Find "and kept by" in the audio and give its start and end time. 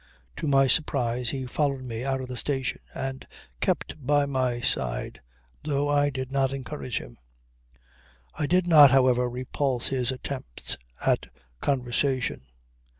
2.95-4.25